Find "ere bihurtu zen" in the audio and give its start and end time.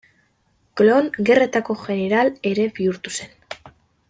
2.53-3.39